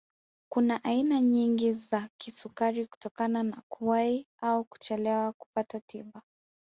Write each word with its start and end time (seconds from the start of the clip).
Kuna 0.49 0.83
aina 0.83 1.19
nyingi 1.21 1.73
za 1.73 2.09
kisukari 2.17 2.85
kutokana 2.87 3.43
na 3.43 3.61
kuwahi 3.69 4.27
au 4.41 4.63
kuchelewa 4.65 5.33
kupata 5.33 5.79
tiba 5.79 6.21